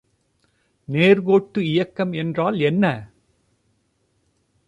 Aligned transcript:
நேர்க்கோட்டு 0.87 1.59
இயக்கம் 1.63 2.13
என்றால் 2.13 2.59
என்ன? 2.59 2.85